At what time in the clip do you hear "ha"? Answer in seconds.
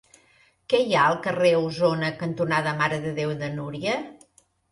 0.99-1.03